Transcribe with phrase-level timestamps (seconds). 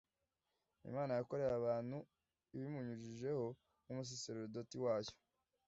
[0.89, 1.97] imana yakoreye abantu
[2.55, 3.45] ibimunyujijeho
[3.83, 5.13] nk’umusaserdoti wayo.